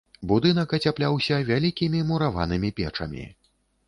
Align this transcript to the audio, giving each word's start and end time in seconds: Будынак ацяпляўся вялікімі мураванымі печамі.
Будынак 0.29 0.71
ацяпляўся 0.77 1.37
вялікімі 1.49 2.01
мураванымі 2.13 2.73
печамі. 2.81 3.27